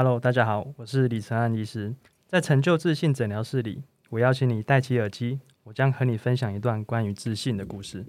[0.00, 1.92] Hello，大家好，我是李承安医师。
[2.28, 8.06] 在成就自信诊疗室里，我邀请你戴起耳机，我将和你分享一段关于自信的故事。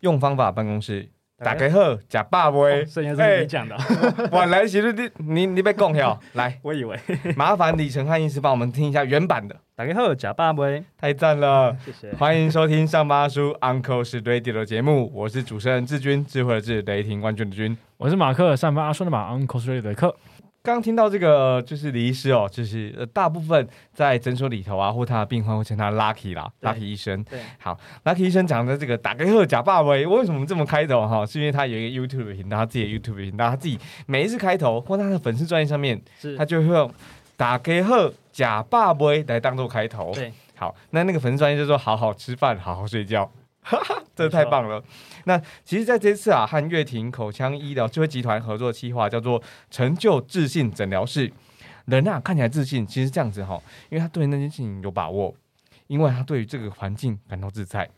[0.00, 1.10] 用方法办公室，
[1.44, 3.76] 打开后假爸威，所以是你讲的，
[4.30, 6.98] 晚来其实你你你被供掉， 来，我以为。
[7.36, 9.56] 麻烦李晨汉医师帮我们听一下原版的。
[9.74, 20.14] 打开后假爸威，太赞了，谢谢，欢迎收听上巴叔 Uncle 是 Radio 的节目，我是主持人志军，智慧的智，雷霆冠军的军，我是马克，上班阿叔的马 Uncle 是 Radio 的克。
[20.64, 27.22] 刚听到这个就是李医师哦，就是呃大部分在诊所里头啊，或他的病患会称他 Lucky 啦，Lucky 医生。
[27.24, 31.26] 对，好，Lucky 医生讲的这个打开后假霸威，为什么这么开头哈？
[31.26, 36.00] 是因为他有一个 YouTube 频道，他自己的 YouTube 频道，他自己每一次开头或他的粉丝专业上面，
[36.38, 36.88] 他就会用
[37.36, 40.12] 打开后假霸威来当做开头。
[40.14, 43.28] 对，好，那那个粉丝专业就说好好吃饭，好好睡觉。
[43.64, 44.82] 哈哈，这太棒了！
[45.24, 51.32] 那其实，在这次啊，和乐庭口腔医疗智慧集团合作的计划叫做“成就自信诊疗室”。
[51.86, 55.34] 人啊，看起来自信，其实这样子哈，因为他对那件事情有把握，
[55.88, 57.88] 因为他对于这个环境感到自在。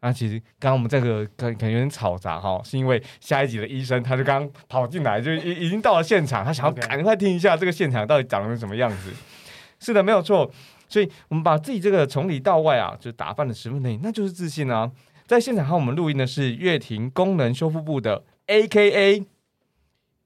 [0.00, 9.10] 那其实刚刚我们这个感感觉有点吵杂哈，是因为下一集的医生他就刚跑进来，就已已经到了现场，他想要赶快听一下这个现场到底长成什么样子。
[9.80, 10.50] 是的，没有错。
[10.86, 14.90] 所以我们把自己这个从里到外啊，就打扮的十分内，那就是自信啊。
[15.26, 19.24] 在现场和我们录音的是乐庭功能修复部的 A.K.A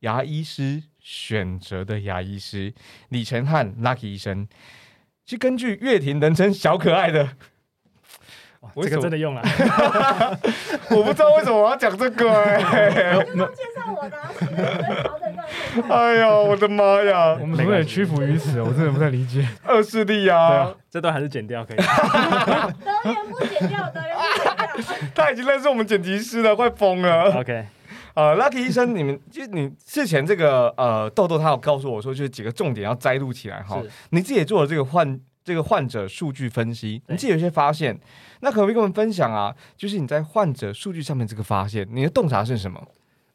[0.01, 2.75] 牙医师选择的牙医师
[3.09, 4.49] 李晨汉 Lucky 医生，
[5.25, 7.29] 是根据乐庭人称小可爱的。
[8.83, 9.41] 这个真的用了，
[10.91, 12.91] 我不知道为什么我要讲这个哎。
[13.25, 14.19] 介绍我的，
[15.95, 17.37] 哎呀，我的妈呀！
[17.41, 18.61] 我们怎么能屈服于此？
[18.61, 19.49] 我真的不太理解。
[19.65, 21.77] 二势力啊，这段还是剪掉可以。
[22.85, 24.48] 德源不剪掉，德源不剪掉。
[25.15, 27.33] 他已经认识我们剪辑师了，快疯了。
[27.39, 27.67] OK，
[28.15, 33.83] 呃，Lucky 医生，你们就你之前这个呃豆豆，他有告诉我说，就是几个重点要摘录起来哈。
[34.11, 37.99] 你自己也做了这个患这个患者数据分析，你自己有些发现。
[38.41, 39.55] 那可不可以跟我们分享啊？
[39.77, 42.81] 就是你在患者数据上面这个发现，你的洞察是什么？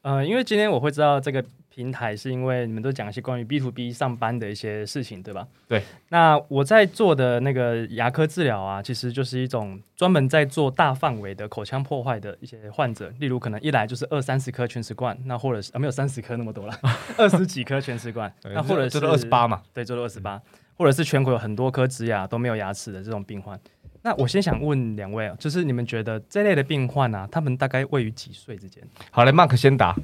[0.02, 5.47] 呃，因为今天我会知道这个平台，是因为你们都讲一些关于 B to B 上班的一些事情，对吧？
[5.67, 5.81] 对。
[6.09, 16.79] 那我在做的那个牙科治疗啊，其实就是一种专门在做大范围的口腔破坏的一些患者，例如可能一来就是二三十颗全瓷冠，那或者是啊没有三十颗那么多了，
[17.17, 19.63] 二十几颗全瓷冠，那或者是二十八嘛？
[19.73, 20.40] 对，做了二十八，
[20.75, 23.59] 或者是全国有很多颗植牙都没有牙齿的这种病患。
[24.03, 28.84] 那我先想问两位啊，就是你们觉得这类的病患啊，他们大概位于几岁之间？
[29.09, 29.95] 好嘞，Mark 先答，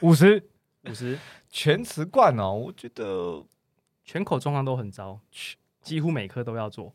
[0.00, 0.42] 五十，
[0.84, 1.18] 五十，
[1.50, 3.44] 全瓷冠哦，我觉得
[4.04, 5.20] 全口状况都很糟，
[5.80, 6.94] 几乎每颗都要做。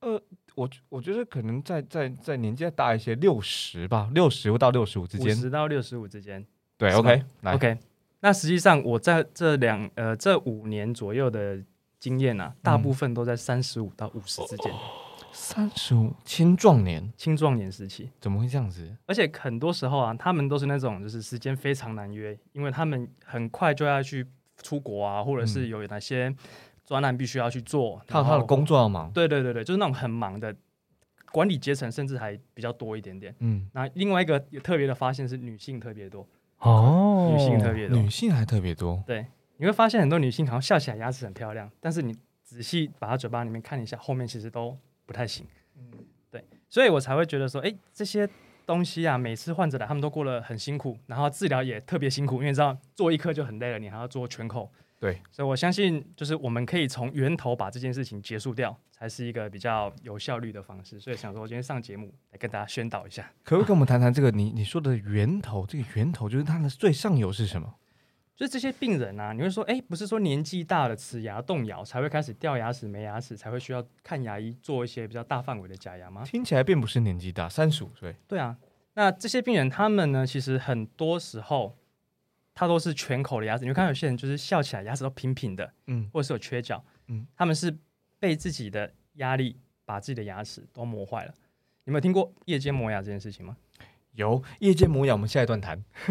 [0.00, 0.20] 呃，
[0.54, 6.46] 我我觉得可能在在在年纪再大一些，六十吧，六十到六十五之间，五十到六十五之间。
[6.76, 7.78] 对，OK，来，OK。
[8.20, 11.62] 那实际上我在这两呃这五年左右的。
[12.00, 14.72] 经验啊，大部分都在三十五到五十之间。
[15.40, 18.94] 三十五青壮年，青壮年时期怎么会这样子？
[19.06, 26.34] 而且很多时候啊，他们都是那种就是时间非常难约，因为他们很快就要去出国啊，或者是有哪些
[26.84, 29.10] 专栏必须要去做，他他的工作要忙。
[29.12, 30.54] 对对对对，就是那种很忙的
[31.30, 33.34] 管理阶层，甚至还比较多一点点。
[33.38, 36.26] 嗯，那另外一个有特别的发现是女性特别多
[36.58, 39.02] 哦，女性特别多，女性还特别多。
[39.06, 39.24] 对。
[39.60, 45.46] 你会发现很多女性好像笑起来牙齿很漂亮，但是你仔细把她嘴巴里面看一下，后面其实都不太行。
[45.76, 45.84] 嗯，
[46.30, 48.28] 对，所以我才会觉得说，哎，这些
[48.66, 54.70] 东西啊，每次患者来，他们都过得很辛苦，然后治疗也特别辛苦，因为知道做一颗就很累了，你还要做全口。
[55.00, 61.00] 对，所以我相信，就是我们可以从源头把这件事情结束掉，才是一个比较有效率的方式。
[61.00, 64.30] 所以想说，我今天上节目来跟大家宣导一下，可不可以跟我们谈谈这个？
[64.30, 67.72] 你你说的源头，这个源头就是它的最上游是什么？
[68.38, 76.22] 就这些病人啊，你会说，哎，不是说年纪大了齿牙动摇才会开始掉牙齿、没牙齿，才会需要看牙医做一些比较大范围的假牙吗？
[76.24, 78.14] 听起来并不是年纪大，三十五岁。
[78.28, 78.56] 对啊，
[78.94, 81.76] 那这些病人他们呢，其实很多时候
[82.54, 87.76] 他都是全口的牙齿，你会看到有些人就是笑起来牙齿都平平的，嗯，或者是有缺角，嗯，他们是
[88.20, 91.34] 被自己的压力把自己的牙齿都磨坏了。
[91.86, 93.56] 有没有听过夜间磨牙这件事情吗？
[94.18, 95.78] 有夜间磨牙，我们下一段谈。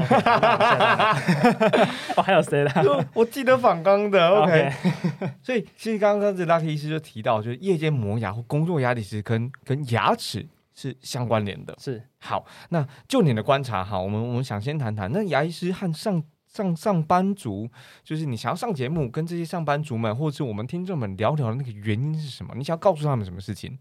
[2.16, 2.72] 哦，还有谁呢？
[3.14, 4.30] 我记得反刚的。
[4.30, 4.72] OK，
[5.44, 11.76] 所以其实刚刚这 Lucky 医师就提到，就是夜间磨牙或工作压力是跟跟牙齿是相关联的。
[11.78, 17.70] 是好，那就你的观察哈，我们我们想先谈谈，那牙医师和上上上班族，
[18.06, 22.54] 就是你想要上节目，跟这些上班族们或者是我们听众们聊聊的那个原因是什么？
[22.56, 23.78] 你想要告诉他们什么事情？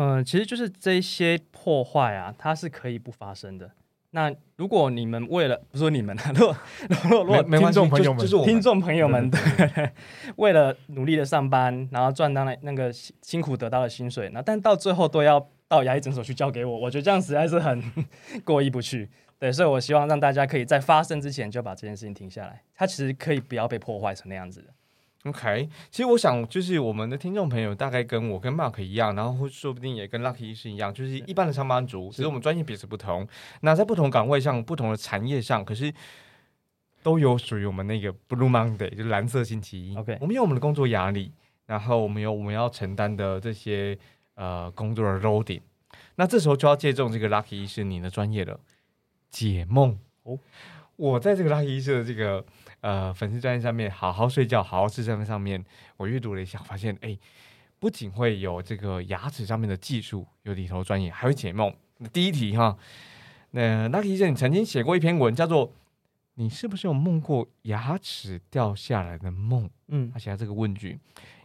[0.00, 3.70] 嗯，其实就是这些破坏啊，它是可以不发生的。
[4.12, 6.56] 那如果你们为了不是说你们啊，如果
[6.88, 9.92] 如果如果听众朋友们就就是我听众朋友们，对，
[10.36, 17.82] 为了努力的上班，然后赚到那那个辛辛苦得到的薪水，那但到最后都要到牙医诊所去交给我，我觉得这样实在是很
[18.42, 19.08] 过意不去。
[19.38, 24.68] 对，所以我希望让大家可以在发生之前就把这件事情停下来，它其实可以不要被破坏成那样子的。
[25.24, 33.28] OK，其实我想，就是我们的听众朋友大概跟我跟 Mark 一样，然后说不定也跟 Lucky 医师一样，就是一般的上班族，只是我们专业彼此不同。
[33.60, 35.92] 那在不同岗位上、不同的产业上，可是
[37.02, 39.96] 都有属于我们那个 Blue Monday，就是蓝色星期一。
[39.98, 41.32] OK 我们有我们的工作压力，
[41.66, 43.98] 然后我们有我们要承担的这些
[44.36, 45.60] 呃工作的 loading。
[46.14, 48.58] 那这时候就要借重这个 Lucky 医师你的专业了，
[49.28, 50.38] 解梦哦。
[50.96, 52.44] 我在这个 Lucky 医师的这个
[52.80, 55.64] 呃粉丝专业上面，好好睡觉，好好吃饭上面，
[55.96, 57.18] 我阅读了一下，发现哎，
[57.78, 61.74] 不仅会有这个牙齿上面的技术有里头专业，还会解梦。
[61.98, 62.76] 那第一题哈，
[63.50, 65.72] 那 Lucky 医生，你曾经写过一篇文，叫做
[66.36, 69.68] “你是不是有梦过牙齿掉下来的梦”？
[69.88, 70.98] 嗯他，写下这个问句：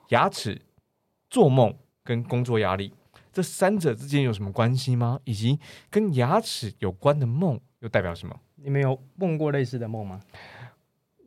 [0.09, 0.61] 牙齿、
[1.29, 2.93] 做梦跟工作压力
[3.33, 5.19] 这三者之间有什么关系吗？
[5.25, 5.59] 以及
[5.89, 8.39] 跟牙齿有关的梦又代表什么？
[8.55, 10.21] 你们有梦过类似的梦吗？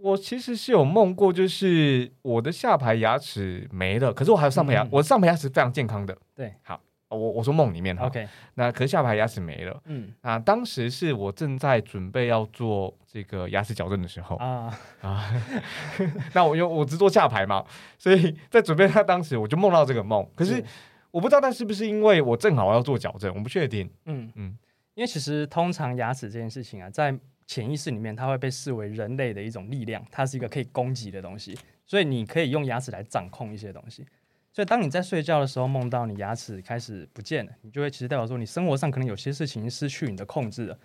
[0.01, 4.89] 我其实是有梦过，就是我的下排牙齿没了，可是我还有上排牙，嗯。
[4.93, 6.17] 我上排牙齿非常健康的。
[6.35, 8.07] 对，好，我我说梦里面哈。
[8.07, 9.83] OK，那可是下排牙齿没了。
[9.87, 10.13] 嗯。
[10.21, 10.39] 啊。
[10.39, 14.37] 当时是我正在准备要做这个牙齿矫正的时候。
[14.37, 15.31] 啊，啊
[16.33, 17.65] 那我因为我只做下排嘛，
[17.99, 20.63] 所以在准备它当时我就梦到这个梦，可是
[21.11, 23.91] 我不知道那是不是因为我正好要做矫正，我不确定。
[24.05, 24.33] 嗯嗯。
[24.37, 24.59] 嗯，
[24.95, 27.19] 因为其实通常牙齿这件事情啊，在
[27.49, 34.07] 潜意识里面，它会被视为人类的一种力量，它是一个可以攻击的东西，所以你可以用牙齿来掌控一些东西。
[34.53, 40.79] 所以当你在睡觉的时候梦到你牙齿开始不见了，你就会其实代表说你生活上可能有些事情失去你的控制了，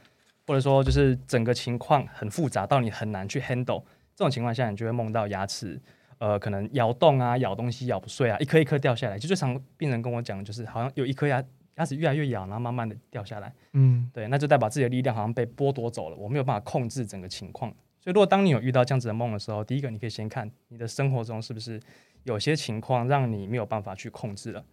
[0.47, 3.83] 或者说就是整个情况很复杂到你很难去 handle。
[4.15, 5.79] 这种情况下，你就会梦到牙齿。
[6.19, 9.19] 呃，可能咬动啊，咬东西咬不碎啊，一颗一颗掉下来。
[9.19, 11.43] 就最常病人跟我讲，就是好像有一颗牙
[11.75, 13.53] 牙齿越来越痒，然后慢慢的掉下来。
[13.73, 17.71] 嗯，对，那就代表自己的力量好像被剥夺走了，我没有办法控制整个情况。
[17.99, 21.79] 所以，如果当你有遇到这样子的梦的时候，第一个你可以先看你的生活中是不是
[22.23, 24.65] 有些情况让你没有办法去控制了。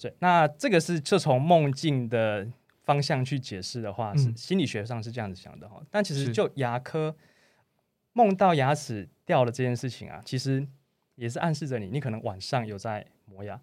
[0.00, 2.46] 对，那这个是就从梦境的
[2.82, 5.80] 方向去解释的话，是嗯心理学上是这样子想的哈。
[5.90, 7.14] 但其实就牙科
[8.12, 10.66] 梦到牙齿掉了这件事情啊，其实
[11.14, 13.60] 也是暗示着你，你可能晚上有在磨牙。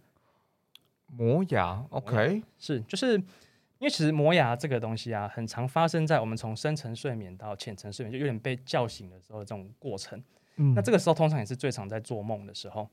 [1.07, 10.21] 磨牙，OK，是，就是因为其实磨牙这个东西啊，很常发生在我们从深层睡眠到浅层睡眠，就有点被叫醒的时候的这种过程。
[10.57, 12.89] 嗯那这个时候通常也是最常在做梦的时候。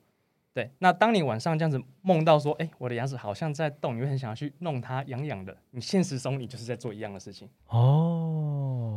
[0.53, 5.57] 对，那当你晚上这样子梦到说，哎、我的牙齿好像在动，你会很想要去弄它，痒痒的。
[5.73, 7.49] 你现实中你就是在做一样的事情。
[7.67, 8.97] 哦，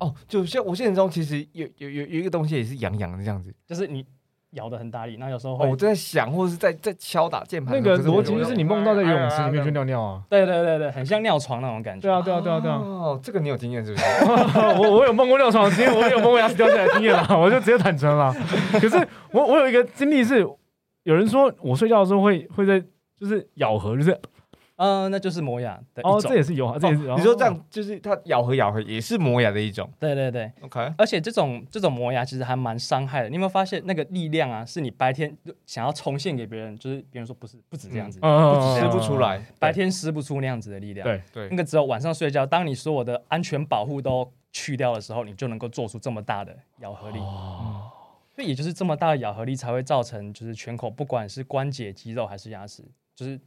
[0.00, 3.54] 哦，就像我现实中其实有有有有一个东西也是痒痒的这样子。
[3.64, 4.04] 就是你
[4.52, 7.74] 咬的很大力，那有时候哦，会，我正在想，或者是在在敲打键盘。
[7.74, 10.22] 那个逻辑就是你梦到在游泳池里面去尿尿啊。
[10.30, 12.02] 对对对对，很像尿床那种感觉。
[12.02, 12.76] 对啊，对啊，对啊，对啊。
[12.78, 14.04] 哦，这个你有经验是不是？
[14.80, 18.34] 我我有梦过尿床的经验，我有梦过牙齿掉下来的经验啦， 我就直接坦诚了。
[18.72, 18.96] 可是
[19.32, 20.40] 我我有一个经历是，
[21.02, 22.80] 有人说我睡觉的时候会会在
[23.18, 24.18] 就是咬合，就是
[24.78, 26.30] 嗯、那就是磨牙的一哦，种。
[26.30, 27.00] 这也是有，这也是。
[27.00, 29.90] 你说这样就是它咬合咬合也是磨牙的一种。
[29.98, 33.28] 对对对，OK，而且这种这种磨牙其实还蛮伤害的。
[33.28, 35.36] 你有没有发现那个力量啊，是你白天
[35.66, 39.18] 想要重现给别人，就是别人说不是不止这样子，嗯不止施不出。
[39.18, 39.44] 来。
[39.58, 41.04] 白天施不出那样子的力量。
[41.04, 47.18] 对对那，个只有晚上睡觉，当你所有的安全保护都去掉的时候，你就能够做出这么大的咬合力。
[47.18, 47.90] 哦，
[48.32, 52.84] 所以也就是这么大的咬合力才会造成，就是全口不管是关节、肌肉还是牙齿，
[53.16, 53.40] 就是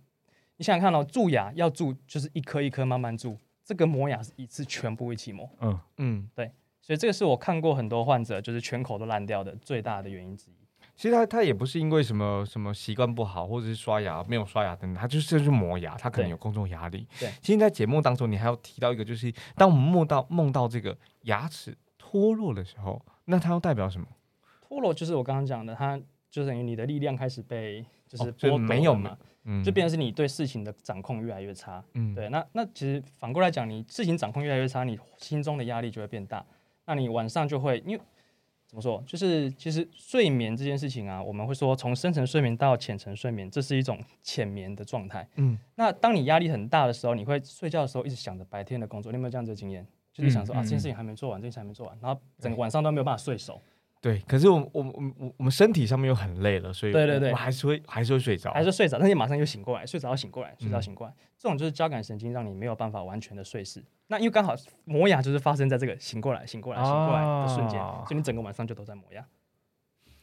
[0.62, 5.50] 你想想看哦，蛀牙要蛀就是一颗一颗慢慢蛀，这个磨牙是一次全部一起磨。
[5.60, 6.52] 嗯，嗯，对
[6.84, 10.54] 所以这个是我看过很多患者就是全口都烂掉的最大的原因之一。
[10.96, 17.08] 其实他他也不是因为什么什么习惯不好，或者是刷牙没有刷牙等等，他就是就是磨牙，他可能有工作压力。
[17.20, 24.06] 对其实，在节目当中，你还要提到一个，就是当我们梦到梦到这个牙齿脱落的时候，那它又代表什么？
[24.62, 26.00] 脱落就是我刚刚讲的，它
[26.30, 31.82] 就等于你的力量开始被就是哦就剥夺没有嘛，嗯，就变成是你对事情的掌控越来越差。
[31.94, 36.46] 嗯，对，那那其实反过来讲，你事情掌控越来越差，你心中的压力就会变大。
[36.86, 38.02] 那你晚上就会因为
[38.68, 45.26] 怎么说，就是其实睡眠这件事情啊，我们会说从深层睡眠到浅层睡眠，这是一种浅眠的状态。
[45.36, 49.88] 嗯，那当你压力很大的时候，你会睡觉的时候一直想着白天的工作，你有没有这样子的经验？
[50.14, 53.62] 就是想说、嗯啊，这件事情还没做完，这件事情还没做完，然后整个晚上都没有办法睡熟。
[54.02, 57.30] 对，可是我们我们我我我们身体上面又很累了，所以对对对。
[57.30, 60.82] 我还是会还是会睡着，还是睡着，但是马上又醒过来，睡着又醒过来，睡着嗯。
[60.82, 63.84] 醒过来，这种就是交感神经让你没有办法完全的睡死。
[64.08, 64.56] 那因为刚好
[64.86, 68.04] 磨牙就是发生在这个醒过来、醒过来、醒过来的瞬间，啊。
[68.08, 69.24] 所以你整个晚上就都在磨牙。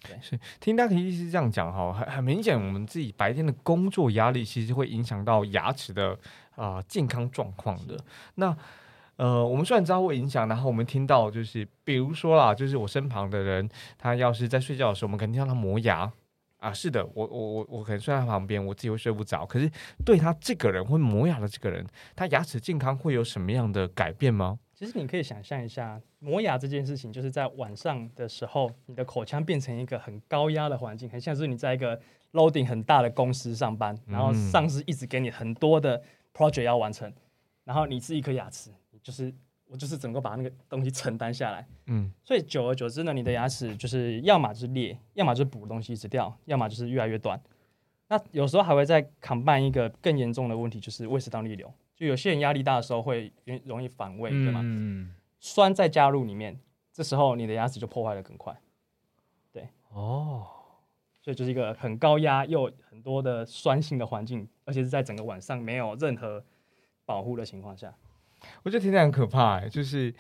[0.00, 6.11] 对，是听大家医师这样讲哈，很很明显，我们自己白天的工作压力其实会影响到牙齿的
[6.56, 7.97] 啊、呃健康状况的。
[8.35, 8.56] 那
[9.18, 16.10] 呃，我们虽然知道会影响，然后我们听到就是，比如说啦，就是我身旁的人，他要是在睡觉的时候，我们肯定让他磨牙
[16.58, 16.72] 啊。
[16.72, 19.44] 是的，我我我我可能睡在他旁边，我自己会睡不着。
[19.44, 19.70] 可是
[20.04, 21.84] 对他这个人会磨牙的这个人，
[22.14, 24.58] 他牙齿健康会有什么样的改变吗？
[24.72, 32.00] 其实你可以想象一下，磨牙这件事情，就是在晚上的时候，你的口腔变成一个很高压的环境，很像是你在一个
[32.34, 36.00] loading 很大的公司上班，然后嗯上司一直给你很多的
[36.32, 37.12] project 要完成，
[37.64, 39.33] 然后你是一颗牙齿，你就是
[39.67, 41.67] 我就是整个把那个东西承担下来。
[41.87, 47.40] 嗯，所以久而久之呢，你的牙齿就是要么就是裂，要么就是补东西一直掉，要么就是越来越短。
[48.09, 51.73] 那有时候还会再 combine 一个更严重的问题，就是胃食道逆流。
[51.95, 54.61] 就有些人压力大的时候会容容易反胃，对吗？
[54.62, 56.59] 嗯，酸再加入里面，
[56.93, 58.57] 这时候你的牙齿就破坏的更快。
[59.52, 60.47] 对哦，
[61.21, 66.43] 所以就是一个很高压又很多的酸性的环境，而且是在整个晚上没有任何
[67.05, 67.95] 保护的情况下。
[68.62, 70.14] 我觉得听起来很可怕、欸，就是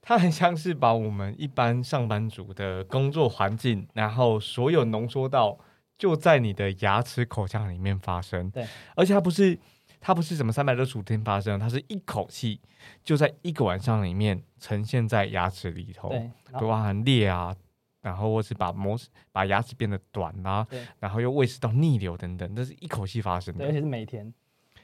[0.00, 5.58] 它很像是把我们一般上班族的工作环境，然后所有浓缩到
[5.98, 8.50] 就在你的牙齿口腔里面发生。
[8.50, 9.58] 对，而且它不是
[10.00, 12.60] 它不是什么三百六十五天发生，它是一口气
[13.04, 17.54] 就在一个晚上里面呈现在牙齿里头，对，包含裂啊。
[18.02, 18.96] 然后或是把磨
[19.32, 23.72] 把牙齿变得短啦、对然后又胃食道逆流等等，这是一口气发生的，而。
[23.72, 24.32] 且是每天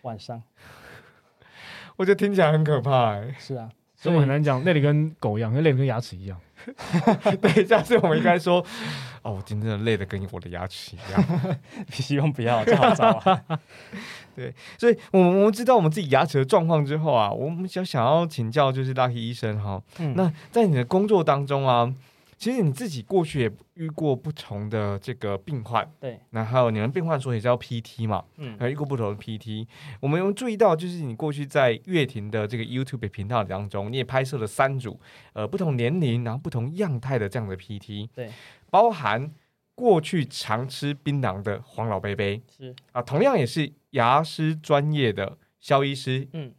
[0.01, 0.43] 晚上。
[1.97, 3.35] 我觉得听起来很可怕、欸。
[3.39, 6.39] 是啊，所以我很难讲，累的跟狗一样，累的跟牙齿一样。
[7.43, 8.65] 对，下次我们应该说，
[9.23, 11.25] 哦，我今天真的累得跟我的牙齿一样。
[11.91, 13.43] 希望不要，这好糟啊。
[14.79, 19.83] 所以，我们我们知道我们自己牙齿的状况之后啊，我们想想要请教就是 Lucky 医生哈。
[19.99, 21.93] 嗯那在你的工作当中啊，
[22.43, 28.59] 其实你自己过去也遇过不同的这个病患，对，然后你们病患说也叫 PT 嘛，嗯。
[28.59, 29.65] 还有遇过不同的 PT。
[30.01, 34.99] 我们有注意到，就是你过去在乐庭的这个 YouTube 频道当中，你也拍摄了三组
[35.35, 38.29] 呃不同年龄然后不同样态的这样的 PT，对，
[38.71, 39.33] 包含
[39.77, 42.43] 过去常吃槟榔的黄老贝贝。
[42.59, 46.53] 是，啊，同样也是牙师专业的肖医师，嗯，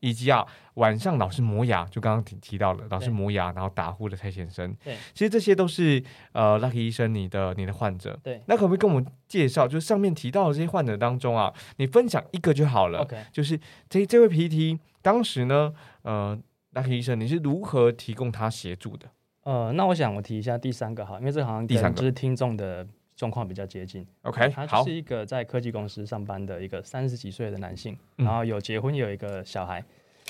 [0.00, 6.02] 以及啊晚上老是磨牙，就刚刚提提到了老是磨牙，然后打呼的蔡先生，对，其实这些都是
[6.32, 8.42] 呃 Lucky 医生你的你的患者，对。
[8.46, 16.38] 那可不可以跟我们介绍，就是上面提到的这些患者当中啊，你分享一个就好了，OK，就是这这位 PT 当时呢，呃
[16.74, 19.08] ，Lucky 医生你是如何提供他协助的？
[19.44, 21.98] 呃，那我想我提一下第三个哈，因为这好像第三个。
[21.98, 22.86] 就是听众的
[23.18, 24.06] 状况比较接近。
[24.22, 29.84] OK，他就是，一个在科技公司上班的一个三十几岁的男性，嗯然后有结婚，有一个小孩。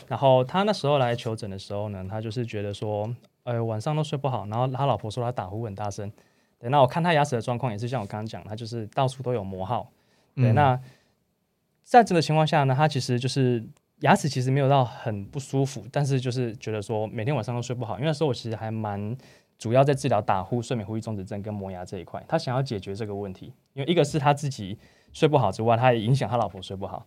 [0.06, 6.10] 然后他那时候来求诊的时候呢，他就是觉得说，呃，晚上都睡不好，然后他老婆说他打呼很大声。
[6.58, 9.92] 对，那我看他牙齿的状况也是像我刚刚讲，他就是到处都有磨耗。
[10.34, 10.80] 对，嗯那
[11.84, 13.62] 在这个情况下呢，他其实就是
[14.00, 19.16] 牙齿其实没有到很不舒服，但是就是觉得说每天晚上都睡不好，因为那时候我其实还蛮
[19.58, 24.78] 主要在治疗打呼、睡眠呼吸中止症跟磨牙这一块，他想要解决这个问题，因为一个是他自己
[25.12, 27.04] 睡不好之外，他也影响他老婆睡不好。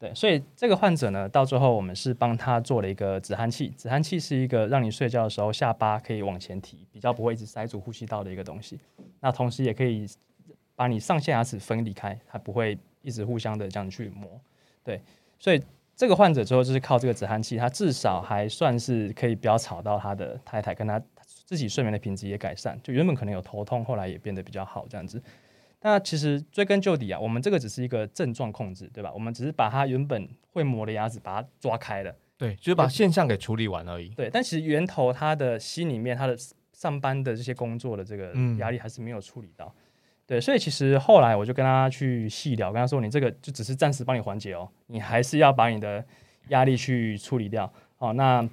[0.00, 3.72] 对，所以这个患者呢，到最后我们是帮他做了一个止鼾器。
[3.76, 8.80] 止鼾器是一个让你睡觉的时候下巴可以往前提，比较不会一直塞住呼吸道的一个东西。
[9.20, 10.04] 那同时也可以
[10.74, 14.28] 把你上下牙齿分离开，它不会一直互相的这样去磨。
[14.82, 15.00] 对，
[15.38, 15.62] 所以
[15.94, 21.00] 这个患者之后就是靠这个止鼾器，他至少还算是可以不要吵到他的太太，跟他
[21.44, 22.78] 自己睡眠的品质也改善。
[22.82, 25.22] 就原本可能有头痛，后来也变得比较好这样子。
[25.80, 29.12] 那其实追根究底啊，我们这个只是一个症状控制，对吧？
[29.12, 34.08] 我们只是把它原本会磨的牙齿把它抓开了，对，就是把现象给处理完而已。
[34.10, 34.30] 对。
[34.32, 36.36] 但其实源头他的心里面，他的
[36.72, 39.74] 上班的这些工作的这个嗯压力还是没有处理到。
[40.24, 46.02] 对，所以其实后来我就跟他去细聊，跟他说，你这个就只是暂时帮你缓解哦，你还是要把你的
[46.48, 47.70] 压力去处理掉。
[47.98, 48.48] 哦，那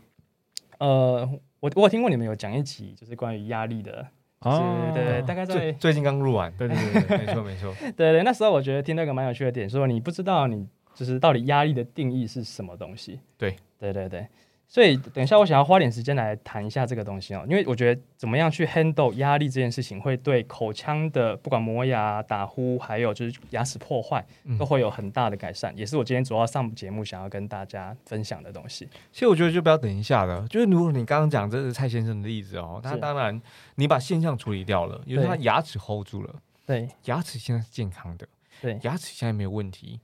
[0.79, 1.29] 呃，
[1.60, 4.08] 我我有听过你们有讲一集，就是关于压力的，
[4.42, 4.92] 就是、哦。
[4.94, 7.74] 对对，大概在最最近刚录完，对对对对， 没错没错。
[7.98, 13.20] 对对，那时候我觉得听到一个蛮有趣的点，说你不知道你就是到底压力的定义是什么东西。
[13.38, 13.56] 对。
[13.80, 14.28] 对对对，
[14.69, 24.59] 所以等一下我想要花点时间来谈一下这个东西哦，因为我觉得怎么样去 handle 压力这件事情，会对口腔的不管磨牙、打呼，还有就是牙齿破坏，嗯。
[24.59, 28.88] 都会有很大的改善，也是我今天主要上节目想要跟大家分享的东西。
[29.11, 33.41] 其实我觉得就不要等一下了，就是如果你刚刚讲这是蔡先生的例子哦，那当然
[33.75, 35.27] 你把现象处理掉了，因为对。
[35.27, 36.35] 他牙齿 hold 住了，
[36.67, 36.88] 对。
[37.05, 38.27] 牙齿现在是健康的，
[38.61, 38.77] 对。
[38.83, 39.99] 牙齿现在没有问题，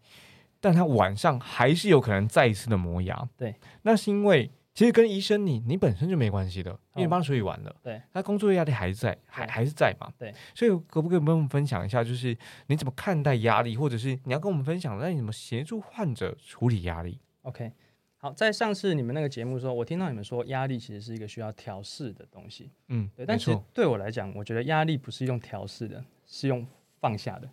[0.65, 3.29] 但他晚上还是有可能再一次的磨牙。
[3.38, 3.53] 对，
[3.84, 7.75] 那是因为其实跟医生你你本身就没关系的，因为你帮他处理完了。
[7.84, 10.12] 对，他工作压力还在，还还是在嘛。
[10.17, 17.72] 对，所以可不可以跟我们分享一下，就是你怎么看待压力，或者是你要跟我们分享，那你怎么协助患者处理压力？OK，
[18.17, 26.65] 好，在上次你们那个节目时候，我听到你们说压力其实是一个需要调试的东西，嗯，对，但其实没错，对我来讲，我觉得压力不是用调试的，是用
[27.00, 27.48] 放下的。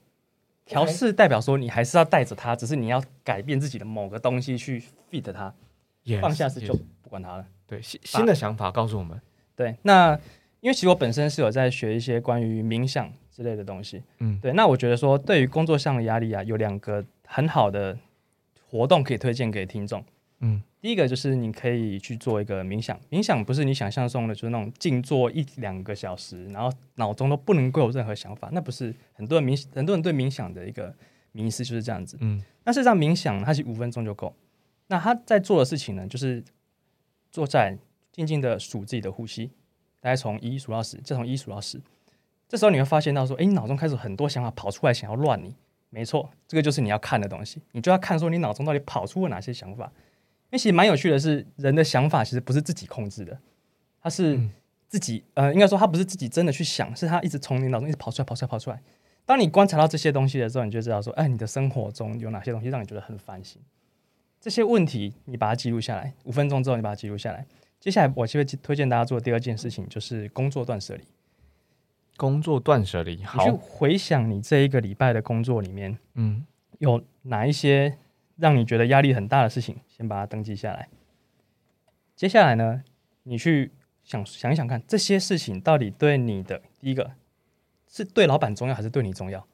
[0.65, 5.53] 调试代表说你还是要带着它，只是你要改变自己的某个东西去 fit 它
[6.05, 7.47] ，Yes，放下是就不管它了。
[7.67, 9.21] 对新新的想法告诉我们。
[9.55, 10.19] 对，那
[10.61, 17.99] 因为其实我本身是有在学一些关于冥想之类的东西，嗯，对，那我觉得说对于工作上的压力啊，有两个很好的
[18.69, 20.05] 活动可以推荐给听众。
[20.41, 30.93] 嗯，第一个就是你可以去做一个冥想，冥想不是你想象中的，就是那种静坐一两个小时，然后脑中都不能够有任何想法，那不是很多人冥很多人对冥想的一个
[31.31, 32.19] 迷思就是这样子。
[32.21, 34.35] 嗯那事实上冥想它是五分钟就够，
[34.89, 36.43] 那他在做的事情呢，就是
[37.31, 37.79] 坐在
[38.11, 39.53] 静静的数自己的呼吸，
[40.01, 41.81] 大概从一数到十，再从一数到十。
[42.49, 45.55] 这时候你会发现到说，诶，你脑中开始很多想法跑出来，想要乱你。
[45.91, 49.93] 没错，这个就是你要看的东西，你就要看说你脑中到底跑出了哪些想法。
[50.59, 53.39] 其实蛮有趣的是，人的想法其实不是自己控制的，
[54.01, 54.51] 他是嗯
[54.89, 58.83] 自己、呃，应该说他不是自己真的去想，是他一直从你脑中一直跑出来、跑出来、跑出来。
[59.25, 63.63] 当你观察到这些东西的时候，你就知道说，哎，你的生活中有哪些东西让你觉得很烦心。
[64.41, 67.47] 这些问题你把它记录下来，五分钟之后你把它记录下来。
[67.79, 71.05] 接下来我就会推荐大家做的第二件事情，就是工作断舍离。
[72.17, 76.45] 工作断舍离，你去好，回想你这一个礼拜的工作里面嗯
[76.79, 77.97] 有哪一些
[78.37, 80.89] 让你觉得压力很大的事情，先把它登记下来。
[82.15, 82.83] 接下来呢，
[83.25, 83.73] 你去
[84.05, 87.13] 想想一想看，这些事情到底对你的第一个
[87.89, 89.47] 是对老板重要，还是对你重要？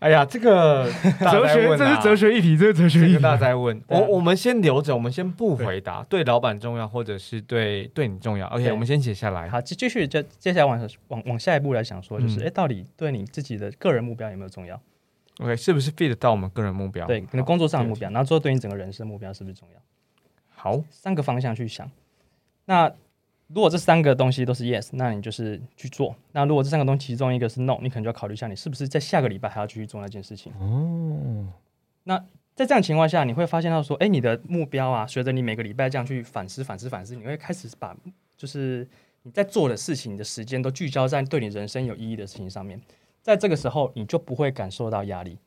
[0.00, 0.88] 哎呀，这个
[1.18, 3.20] 大哲学，这是哲学议题，这是哲学这个。
[3.20, 8.46] 大在问，我我们先留着，我们先不回答，对老板重要，或者是对对你重要。
[8.46, 9.48] OK，我们先写下来。
[9.48, 14.80] 好，继继续就接下来往往往下一步来想说，就是嗯哎、诶到底对你自己的个人目标有没有重要？
[15.38, 17.06] OK，是不是 fit 到我们个人目标？
[17.06, 19.80] 对，可能工作上的目标，对然后最后对你整个人生目标是不是重要？
[20.48, 21.88] 好，三个方向去想。
[22.64, 22.92] 那
[23.46, 26.14] 如果这三个东西都是 yes，那你就是去做。
[26.32, 30.52] 那如果这三个东西其中一个是 no，你可能就要考虑一下，你是不是在下个礼拜还要继续做那件事情。
[30.60, 31.46] 哦，
[32.02, 32.18] 那
[32.56, 37.96] 在这样情况下，你会发现到说，哎，你的目标啊，随着你每个礼拜这样去反思、反思、反思，你会开始把
[38.36, 38.86] 就是
[39.22, 42.80] 你在做的事情的时间都聚焦在对你人生有意义的事情上面。
[43.28, 45.38] 在这个时候，你就不会感受到压力。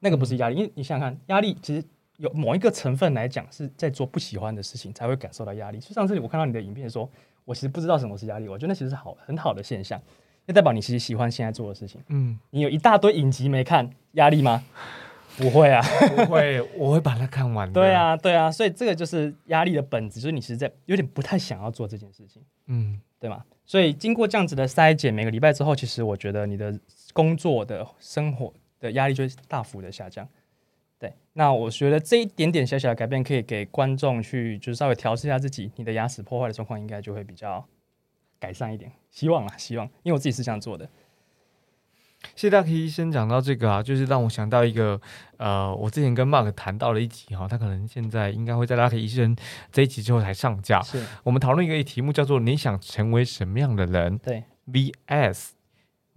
[0.00, 1.84] 那个不是压力，因为你想想看，压力其实
[2.16, 5.78] 有某一个成分来讲是在做不喜欢的事情才会感受到压力。
[5.78, 7.06] 就上次我看到你的影片说，
[7.44, 10.00] 我其实不知道什么是压力，我觉得那其实是好很好的现象，
[10.46, 12.00] 那代表你其实喜欢现在做的事情。
[12.08, 14.64] 嗯，你有一大堆影集没看，压力吗？
[15.36, 15.82] 不会啊。
[16.16, 17.74] 不会，我会把它看完的。
[17.74, 23.44] 对，啊，对啊，所以这个就是压力的本质，就是你其实在有点不太想要做这件事情，嗯，对吗？
[23.66, 26.72] 所以经过这样子的筛检，每个礼拜之后，其实我觉得你的
[27.16, 30.28] 工作的生活的压力就会大幅的下降。
[30.98, 37.66] 对，那我觉得这一点点小小的改变，可以给观众去就是稍微调试一下自己，你的牙齿破坏的状况应该就会比较
[38.38, 38.92] 改善一点。
[39.10, 40.86] 希望啦，希望，因为我自己是这样做的。
[42.34, 45.00] 谢谢大 K 医生讲到这个啊，就是让我想到一个，
[45.38, 49.34] 呃，我之前跟 Mark 谈到了一集哈，他可能现在应该会在大 K 医生
[49.72, 50.82] 这一集之后才上架。
[50.82, 55.50] 是我们讨论一个题目叫做“你想成为什么样的人对，”vs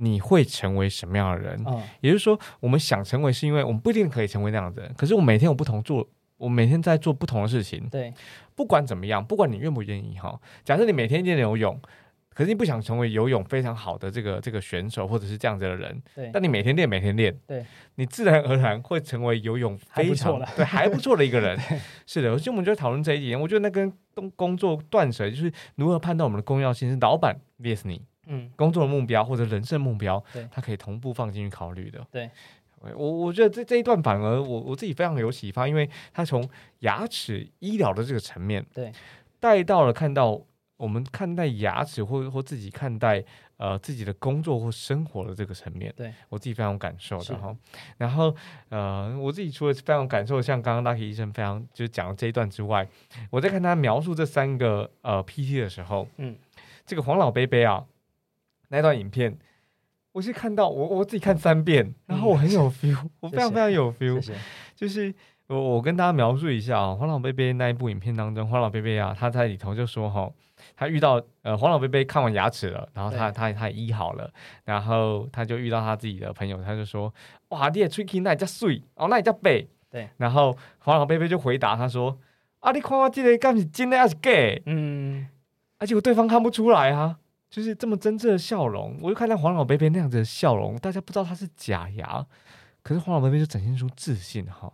[0.01, 1.61] 你会成为什么样的人。
[1.65, 6.07] 嗯，也就是说，我们想成为是因为我们不一定可以成为那样的人，可是我每天有不同做，
[6.37, 8.13] 我每天在做不同的事情，对，
[8.55, 11.79] 不管怎么样，不管你愿不愿意哈，假设你每天练游泳，
[12.33, 21.59] 可是你不想成为游泳非常好的这个这个选手或者是这样子的人，对，但你每天练每天练，对，你自然而然会成为游泳非常错对还不错的一个人。
[22.07, 31.99] 是的，所以我们就讨论这一点，我觉得那跟工工作断舍就是如何判断我们的重要性是老板 vs 你嗯，工作的目标或者人生目标对，它可以同步放进去考虑的。
[32.09, 32.29] 对。
[32.95, 38.89] 我我觉得这这一段反而我我自己非常有启发，因为他从牙齿医疗的这个层面，对，
[39.37, 40.41] 带到了看到
[40.77, 43.21] 我们看待牙齿或或自己看待
[43.57, 47.53] 呃自己的工作或生活的这个层面，对我自己非常有感受的哈。
[47.97, 48.33] 然后
[48.69, 52.87] 呃，我自己除了非常有感受，像刚刚 Lucky 医生非常就是讲的这一段之外，
[53.29, 56.33] 我在看他描述这三个呃 PT 的时候，嗯，
[56.85, 57.85] 这个黄老贝贝啊
[58.69, 59.37] 那段影片。
[60.11, 64.39] 我是看到我我自己看三遍，然后我很有 feel，、我非常非常有 feel，谢谢。
[64.75, 65.13] 就是
[65.47, 70.27] 我我跟大家描述一下啊、黄老贝贝那一部影片当中，黄老贝贝啊，他在里头就说哈，
[70.75, 73.35] 他遇到呃黄老贝贝看完牙齿了，然后他对。
[73.35, 74.29] 他他也医好了，
[74.65, 77.13] 然后他就遇到他自己的朋友，他就说
[77.49, 82.17] 哇，你的喙齿那也叫碎哦，那也叫背，对，然后黄老贝贝就回答他说
[82.61, 84.61] 啊，你看我这个干是真的还是假的？
[84.65, 85.27] 嗯，
[85.77, 92.25] 而且我对方看不出来啊，就是这么真挚的笑容，我就看到黄老贝贝那样子的笑容，大家不知道他是假牙，
[92.83, 94.71] 可是黄老贝贝就展现出自信哈，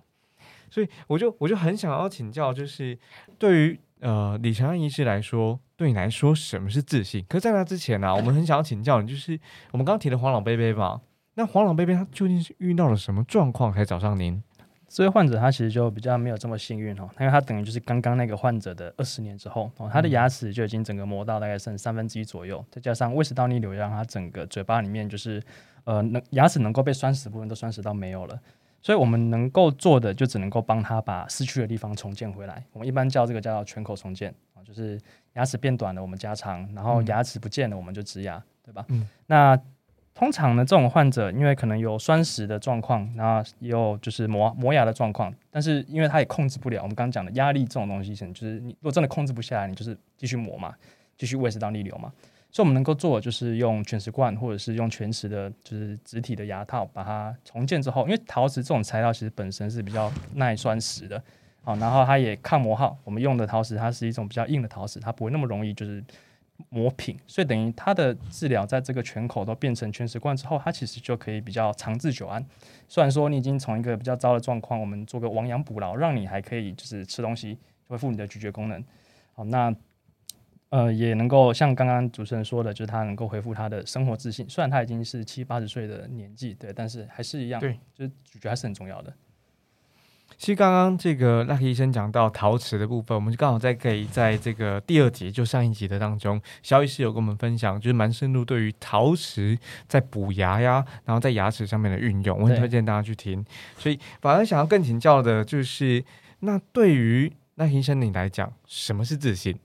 [0.70, 3.00] 所以我就我就很想要请教，就是
[3.40, 7.26] 对于呃李长安医师来说，对你来说什么是自信？
[7.30, 9.40] 可是在那之前呢、我们很想要请教你，就是
[9.72, 11.02] 我们刚刚提的黄老贝贝嘛，
[11.36, 14.44] 那黄老贝贝他究竟是遇到了什么状况才找上您？
[14.96, 25.44] 这位患者他其实就比较没有这么幸运哦，因为他等于就是刚刚那个患者的二十年之后哦，他的牙齿就已经整个磨到大概剩三分之一左右，再加上胃食道逆流，让他整个嘴巴里面就是
[25.84, 28.40] 呃能牙齿能够被酸死的部分都酸死到没有了。
[28.82, 32.64] 所以我们能够做的就只能够帮他把失去的地方重建回来。
[32.72, 34.98] 我们一般叫这个叫全口重建啊，就是
[35.34, 38.86] 牙齿变短了我们加长，然后嗯牙齿不见了我们就植牙，对吧？
[38.88, 39.60] 嗯那
[40.16, 50.74] 通常呢，这种患者因为可能有栓蚀的状况，然后也有就是磨磨牙的状况，但是因为他也控制不了，我们刚刚讲的压力这种东西，就是你如果真的控制不下来，你就是继续磨嘛，
[51.18, 52.10] 继续胃食道逆流嘛。
[52.50, 61.22] 所以我们能够做的就是用全瓷冠或者是用全瓷的，就是植体的牙套把它重建之后，因为陶瓷这种材料其实本身是比较耐酸蚀的，
[61.62, 62.98] 好，然后它也抗磨耗。
[63.04, 66.02] 我们用的陶瓷它是一种比较硬的陶瓷，它不会那么容易就是
[66.70, 72.46] 磨平，所以等于它的治疗在这个全口都变成全食冠之后，它其实就可以比较长治久安。
[72.88, 78.84] 虽然说你已经从一个比较糟的状况，我们做个亡羊补牢，让你还可以就是吃东西，恢复你的咀嚼功能。
[79.34, 79.76] 好，那
[80.70, 84.50] 呃也能够像刚刚主持人说的，就是他能够恢复他的生活自信。
[84.50, 89.14] 虽然他已经是七八十岁的年纪，对，但是还是一样，对，就是咀嚼还是很重要的。
[90.38, 103.44] 其实刚刚这个 Lucky 医生讲到陶瓷的部分，我们就刚好在可以在这个第二集，就上一集的当中，肖医师有跟我们分享，就是蛮深入对于陶瓷在补牙呀，然后在牙齿上面的运用，我很推荐大家去听。
[103.78, 106.04] 所以反而想要更请教的就是，
[106.40, 109.58] 那对于 Lucky 医生你来讲，什么是自信？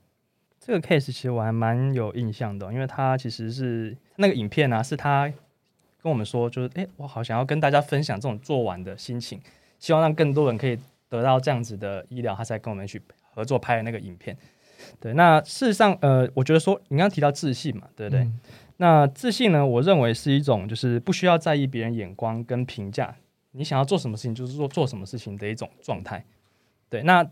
[0.59, 5.31] 这个 case 其实我还蛮有印象的，因为他其实是那个影片啊，是他
[6.01, 9.41] 跟我们说，就是诶，我好想要跟大家分享这种做完的心情，
[9.81, 13.01] 希望让更多人可以得到这样子的医疗，他才跟我们去
[13.33, 14.37] 合作拍的那个影片。
[15.01, 18.21] 对，那事实上，呃，我觉得说你刚刚提到自信嘛，对不对？
[18.21, 18.39] 嗯
[18.77, 23.15] 那自信呢，我认为是一种就是不需要在意别人眼光跟评价，
[23.51, 26.25] 你想要做什么事情就是做做什么事情的一种状态。
[26.89, 27.23] 对，那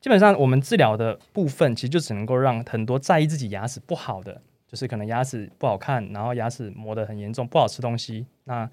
[0.00, 8.66] 基本上我们治疗的部分其实就只能够让很多在意自己牙齿不好的，就是可能牙齿不好看，然后牙齿磨得很严重，不好吃东西，那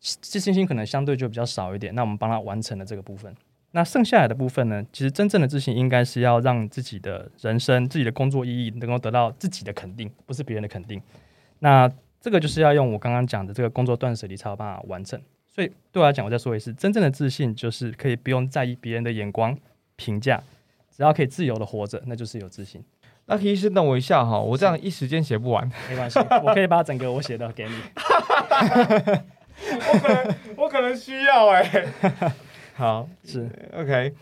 [0.00, 1.94] 自信心可能相对就比较少一点。
[1.94, 3.34] 那我们帮他完成了这个部分。
[3.72, 4.82] 那剩下来的部分呢？
[4.90, 11.02] 其实真正的自信应该是要让自己的人生、自己的工作意义能够得到自己的肯定，不是别人的肯定。
[11.58, 15.20] 那这个就是要用我刚刚讲的这个工作断舍离才有办法完成。
[15.46, 19.54] 所以对我来讲，我再说一次，真正的自信就是可以不用在意别人的眼光
[19.96, 20.42] 评价，
[20.94, 22.82] 只要可以自由的活着，那就是有自信。
[23.26, 27.74] Lucky 医师等我一下哈，我这样一时间写不完，没关系，我可以把整个我写的给你。
[29.66, 31.86] 我可能我可能需要哎、
[32.74, 33.48] 好，是。
[33.72, 34.12] OK，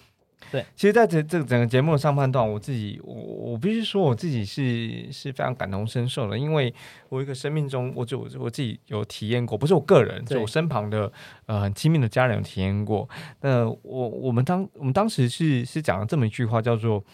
[0.51, 6.73] 对，其实在这这整个节目的上半段，我自己我我必须说我自己是是非常感同身受的，因为
[7.09, 10.37] 我一个生命中，我就我我自己有体验过，不是我个人，对。
[10.37, 11.11] 是我身旁的
[11.47, 13.09] 呃很亲密的家人有体验过。
[13.41, 17.05] 那我我们当我们当时是是讲了这么一句话，叫做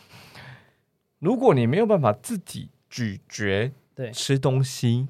[1.20, 4.11] 如果你没有办法自己咀嚼对。
[4.11, 5.09] 吃东西，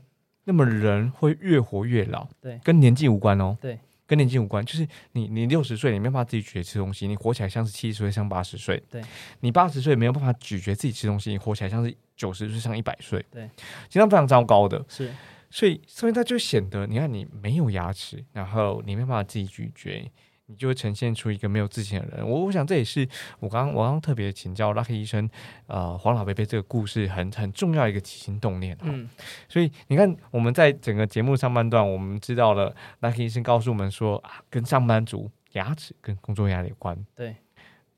[0.50, 3.78] 那么人会越活越老，对跟年纪无关哦，对。
[4.04, 8.82] 跟年纪无关，就是你你六十岁，你没办法自己咀嚼吃东西，你活起来像是七十岁，像八十岁。
[8.90, 9.00] 对，
[9.38, 13.24] 你八十岁没有办法咀嚼自己吃东西，你活起来像是九十岁，像一百岁。
[13.30, 13.48] 对，
[13.88, 14.84] 这样非常糟糕的。
[14.88, 15.14] 是
[15.48, 20.10] 所以，所以它就显得，你看你没有牙齿，然后你没办法自己咀嚼，
[20.50, 22.28] 你就会呈现出一个没有自信的人。
[22.28, 23.08] 我我想这也是
[23.38, 25.30] 我刚刚我刚刚特别请教 Lucky 医生，
[25.68, 28.86] 呃，黄老贝贝这个故事很很重要一个起心动念哈。
[28.88, 29.08] 嗯，
[29.48, 36.98] 所以你看，我们在整个节目上半段，我们知道了 Lucky 医生告诉我们说，啊，跟上班族牙齿跟工作压力有关。
[37.14, 37.36] 对，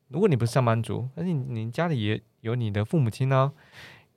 [0.08, 3.50] 如果你不是上班族，但是你你家里也有你的父母亲呢、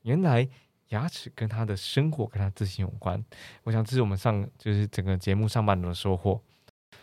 [0.01, 0.47] 原来
[0.89, 3.23] 牙齿跟他的生活跟他自信有关。
[3.63, 6.41] 我想这是我们上就是整个节目上半段的收获。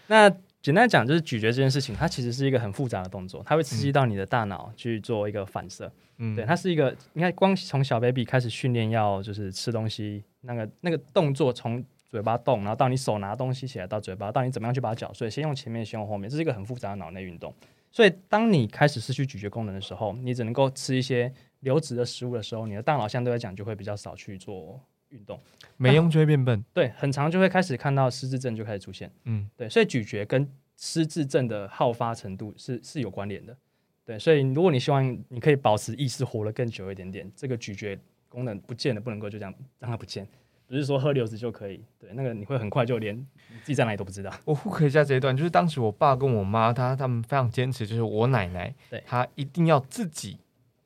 [0.08, 0.30] 那
[0.62, 5.92] 简单讲，就是咀嚼这件事情，它其实是一个很复杂的动作，它会刺激到你的大脑去做一个反射。
[6.18, 17.52] 嗯，对，它是一个，你看，光从小 baby 开始训练，要就是吃东西，那个那个动作，从嘴巴动，然后到你手拿东西起来，到嘴巴，到你怎么样去把它搅碎，先用前面，先用后面，这是一个很复杂的脑内运动。
[17.90, 24.80] 所以，当你开始失去咀嚼功能的时候，你只能够吃一些流质的食物的时候，你的大脑相对来讲就会比较少去做
[25.12, 25.38] 运动。
[25.76, 26.64] 没用就会变笨。
[26.72, 29.10] 对，很长就会开始看到失智症就开始出现。
[29.24, 33.56] 嗯，对，所以咀嚼跟失智症的好发程度是是有关联的。
[34.04, 37.96] 对，所以如果你希望你可以保持意识活得更久一点点，这个咀嚼
[38.28, 40.26] 功能不见了，不能够就这样让它不见，
[40.66, 41.84] 不是说喝流质就可以。
[41.98, 44.32] 对，那个你会很快就连你自己在哪里都不知道。
[44.44, 50.38] 我复刻一下这一段，就是当时我爸跟我妈，他他们非常坚持，就是我奶奶，对她一定要自己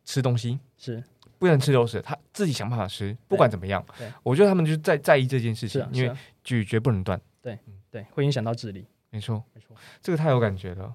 [0.05, 1.03] 吃东西，是
[1.39, 4.07] 不能吃流食，他自己想办法吃，不管怎么样对。
[4.23, 7.21] 我觉得他们就是在在意这件事情因为咀嚼不能断。
[7.43, 7.59] 对
[7.91, 8.87] 对，会影响到智力。
[9.11, 9.77] 没错，没错。
[10.03, 10.93] 这个太有感觉了。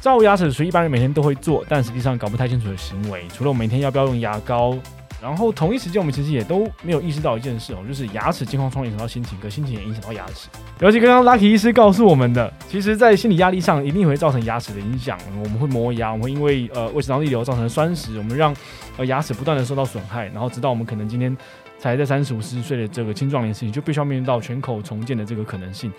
[0.00, 3.26] 照牙齿属于一般人每天都会做，但实际上搞不太清楚的行为。
[3.28, 4.78] 除了我们每天要不要用牙膏，
[5.20, 10.48] 然后同一时间我们其实也都没有意识到一件事哦，就是牙齿健康从影响到心情，可心情也影响到牙齿。
[10.80, 15.18] 尤其刚刚 Lucky 医师告诉我们的，其实在心理压力上一定会造成牙齿的影响。
[15.42, 18.54] 我们会磨牙，我们会因为呃胃食道逆流造成酸蚀，我们让
[18.98, 21.34] 呃牙齿不断的受到损害，然后直到我们可能今天
[21.78, 25.90] 才在三十五、四十岁的这个青壮年时期，就必须要面临到全口重建的这个可能性。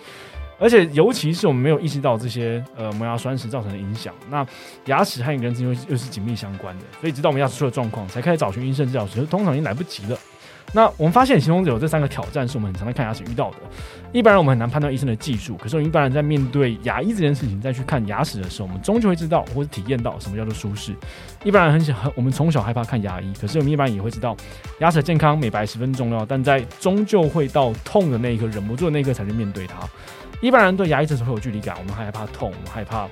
[0.60, 4.44] 而且，尤其是我们没有意识到这些呃磨牙酸蚀造成的影响，那
[4.86, 10.18] 牙齿和一个人之间又又是紧密相关的，所以直到我们牙齿出了状况，才开始找寻医生治疗时，通常已经来不及了。
[10.72, 13.56] 那我们发现其中有这三个挑战是我们很常在看牙齿遇到的。
[14.12, 20.94] 一般人我们很难判断医生的技术，可是我们一般人在面对牙医这件事情，再去看牙齿的时候，我们终究会知道或者体验到什么叫做舒适。
[21.44, 24.36] 一般人很想，很我们从小害怕看牙医，可是我们一般人也会知道，
[24.80, 29.76] 牙齿健康美白十分重要，但在终究会到痛的那一刻，忍不住的那一刻才去面对它。
[30.40, 33.08] 一般人对牙医诊所会有距离感，我们害怕痛，我们害怕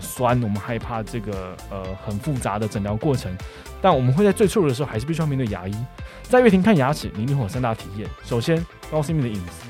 [0.00, 3.34] 酸，我们害怕这个呃很复杂的诊疗过程，
[3.80, 5.74] 但我们会在最脆弱的时候，还是必须要面对牙医。
[6.22, 9.68] 在月庭看牙齿，你一定会有三大体验：首先，高 CP 的隐私；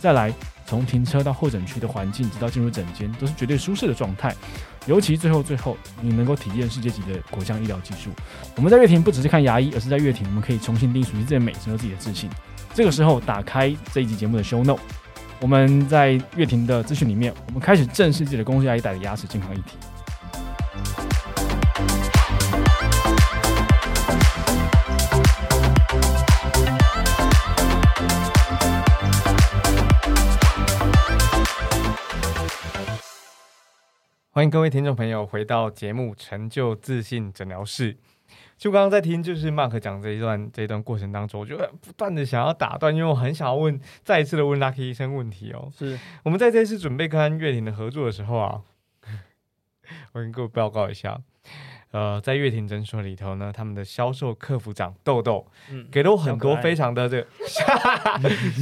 [0.00, 0.32] 再来，
[0.66, 4.34] 从停车到候诊区的环境，直到进入诊间，都是绝对舒适的状态。
[4.86, 8.10] 尤其最后最后，你能够体验世界级的口腔医疗技术。
[8.56, 12.30] 我们在月庭不只是看牙医，而是在月庭，我们可以重新定属于自己的美，成就自己的自信。
[12.74, 14.80] 这个时候，打开这一集节目的 show note。
[15.42, 19.78] 我们在乐庭的资讯里面，我们开始正视自己的公司牙医带的牙齿健康议题。
[34.32, 37.94] 欢迎各位听众朋友回到节目《成就自信诊疗室》。
[38.60, 45.72] 就刚刚在听，就是 Mark 讲这一段这一段过程当中，我就不断的想要打断，因为我很想要问再一次的问 Lucky 医生问题哦。
[45.74, 45.98] 是。
[46.22, 48.60] 我们在这次准备跟乐庭的合作的时候啊，
[50.12, 51.18] 我跟各位报告一下，
[51.92, 57.26] 呃，在乐庭诊所里头呢，他们的销售客服长豆豆嗯，给了我很多非常的这个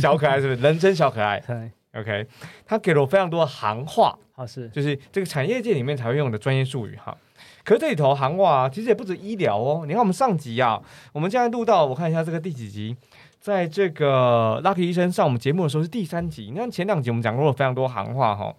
[0.01, 0.63] 小可爱， 是不是？
[0.63, 1.41] 人称小可爱。
[1.41, 2.25] 对，，OK，
[2.65, 4.69] 他给了我非常多的行话，好是。
[4.69, 7.19] 就是这个产业界里面才会用的专业术语哈。
[7.65, 9.85] 可是这里头行话啊，其实也不止医疗哦。
[9.87, 10.81] 你看我们上集啊，
[11.13, 12.97] 我们现在录到，我看一下这个第几集，
[13.41, 16.51] 在这个 Lucky 医生上我们节目的时候是第三集。
[16.51, 18.55] 你看前两集我们讲过了非常多行话哈。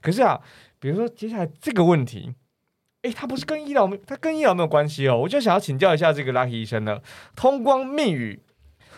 [0.00, 0.40] 可是啊，
[0.78, 2.34] 比如说接下来这个问题，
[3.02, 5.16] 诶，它不是跟医疗没，它跟医疗没有关系哦。
[5.16, 7.02] 我就想要请教一下这个 Lucky 医生了，
[7.34, 8.40] 通关密语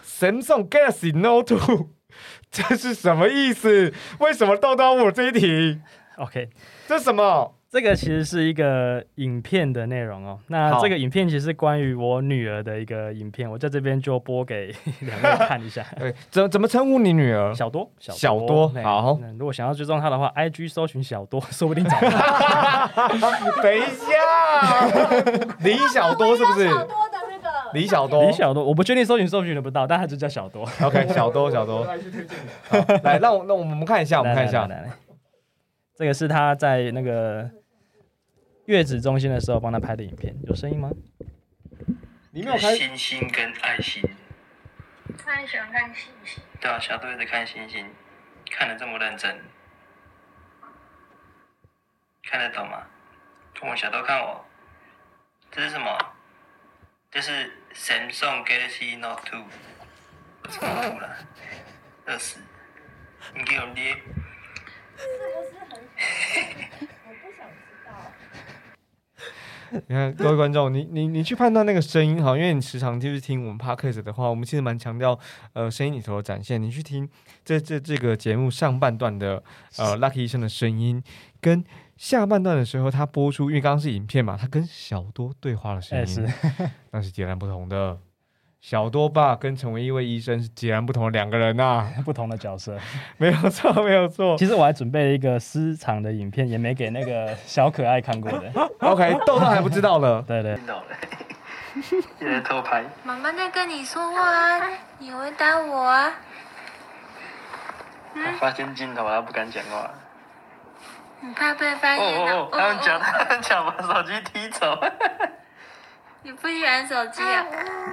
[0.04, 1.86] Samsung Galaxy Note 2
[2.50, 3.92] 这是什么意思？
[4.20, 5.80] 为什么豆豆问我这一题？
[6.18, 6.48] OK。
[6.86, 7.56] 这是什么？
[7.74, 10.38] 这个其实是一个影片的内容哦。
[10.46, 15.84] 那好这个影片其实是关于我女儿的一个影片，我在这边就播给两位看一下。
[15.98, 17.52] 对， 怎怎么称呼你女儿？
[17.52, 22.16] 小多，小小多好如果想要追踪她的话，IG 搜寻小多， 说不定找得到。
[23.60, 26.68] 等一下，李小多是不是？
[26.68, 30.64] 小多的那个李小多李小多，我不确定搜寻搜寻得不到，但他就叫小多。
[30.80, 31.84] ，OK，小多小多，
[32.68, 34.70] 好来，让我那我们看一下，我们看一下
[35.96, 37.48] 这个是他在那个
[38.66, 40.90] 月子中心的时候帮他拍的影片，有声音吗？
[42.30, 44.02] 你没有开，星星跟爱心，
[45.18, 47.88] 他很喜欢看星星，对啊，小豆一直看星星，
[48.50, 49.38] 看得这么认真，
[52.22, 52.86] 看得懂吗？
[53.60, 54.44] 跟我小豆看我，
[55.50, 55.96] 这是什么？
[57.10, 59.44] 这是 Samsung Galaxy Note 2，
[60.42, 61.16] 我超酷了。
[62.06, 62.38] 二十，
[63.34, 63.96] 你给我捏。
[69.88, 75.18] 你看，各位观众，你你你去判断那个声音哈，因为你时常就是听我们 podcast 的话，我们其实蛮强调
[75.52, 76.62] 呃声音里头的展现。
[76.62, 77.08] 你去听
[77.44, 79.42] 这这这个节目上半段的
[79.76, 81.02] 呃 Lucky 医生的声音，
[81.40, 81.64] 跟
[81.96, 86.28] 下半段的时候他播出，因为刚刚是影片嘛，他跟小多对话的声哎、音，是，
[86.90, 87.98] 那是截然不同的。
[88.66, 92.74] 小多爸跟成为一位医生是截然不同的两个人呐、 不同的角色。
[93.18, 94.38] 没有错，没有错。
[94.38, 98.50] 其实我还准备了一个私藏的影片，也没给那个小可爱看过的。
[98.80, 100.22] OK，豆豆还不知道了。
[100.26, 100.84] 对对，听到了，
[102.18, 102.82] 现在偷拍。
[103.02, 104.66] 妈妈在跟你说话啊，
[104.98, 106.10] 你回答我啊。
[108.14, 109.90] 我发现镜头，他不敢讲话。
[111.20, 112.32] 你怕被发哦现啊？
[112.32, 114.74] 哦哦，他们讲，他们讲把手机踢走。
[116.24, 117.44] 你不喜欢手机啊？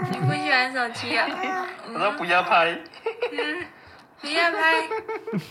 [0.10, 1.28] 你不喜欢手机啊？
[1.94, 2.78] 我说不要拍，
[4.22, 4.88] 不要拍，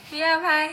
[0.09, 0.71] 不要拍。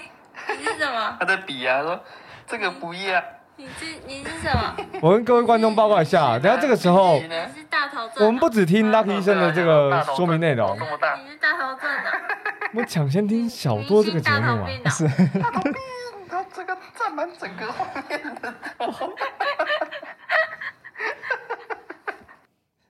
[0.58, 1.18] 你是什么？
[1.20, 2.02] 他在比啊，说
[2.48, 3.22] 这个不要。
[3.58, 4.78] 你是你是什么？
[5.04, 7.22] 我跟各位观众报告一下，等一下这个时候。
[8.20, 12.12] 我们不只听 Lucky 医生的这个说明内容你是大头症的。
[12.72, 14.70] 我们抢先听小多这个节目啊。
[14.86, 14.90] 啊。
[16.30, 19.14] 他这个占满整个画面的头。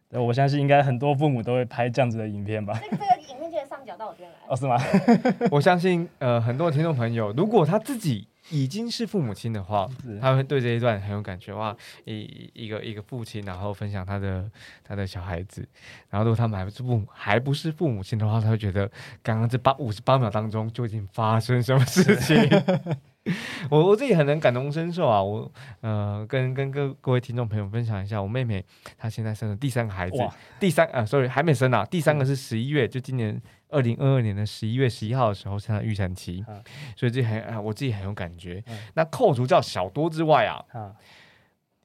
[0.09, 2.79] 对我相信应该很多父母都会拍这样子的影片吧？
[2.81, 4.37] 这个这个影片就会上缴到我这边来。
[4.47, 4.77] 哦，是吗？
[5.51, 9.85] 我相信，呃，很多听众朋友，如果他自己已经是父母亲的话，
[10.21, 11.75] 他会对这一段很有感觉哇！
[12.05, 14.49] 一一个一个父亲，然后分享他的
[14.81, 15.67] 他的小孩子，
[16.09, 18.89] 然后如果他们还不是父母，还不是父母亲的话，他会觉得
[19.21, 22.35] 刚刚这八五十八秒当中究竟发生什么事情？
[23.69, 25.21] 我我自己很能感同身受啊！
[25.21, 28.63] 我呃，跟跟各各位听众朋友分享一下，我妹妹
[28.97, 30.17] 她现在生了第三个孩子，
[30.59, 36.61] 第三啊，sorry 还没生啊，第三个是十一月，就今年二零二二年的十一月十一号的时候是她的预产期，嗯
[36.95, 38.63] 所以这很啊，我自己很有感觉。
[38.67, 40.91] 嗯那扣除掉小多之外啊，啊，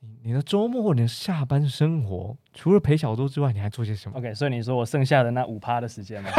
[0.05, 6.31] 你你的周末或你的下班生活，除了陪小周之外，你还做些什么？OK，所以你说我剩下的那五趴的时间吗，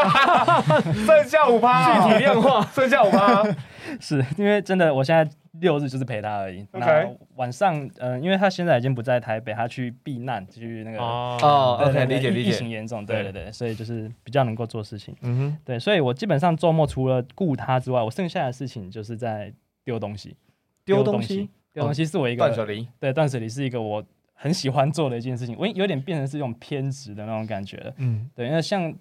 [1.06, 3.44] 剩下五趴，具体变化， 剩下五趴。
[4.02, 6.68] 是因为真的我现在六日就是陪他而已。
[6.74, 10.98] 那晚上，嗯、因为他现在已经不在台北，他去避难，去那个。
[11.00, 15.16] 哦对 OK，对对疫疫理解理解疫情严重，对对对，所以就是比较能够做事情。
[15.22, 19.54] 嗯哼，对，所以我基本上周末除了顾他之外，我剩下的事情就是在
[19.86, 20.36] 丢东西。
[20.86, 22.88] 丢东西，丢东西是我一个断舍离。
[23.00, 27.94] 对断舍离是一个我很喜欢做的一件事情，我有点变成是一种偏执的那种感觉了。
[27.98, 28.94] 嗯对，因为像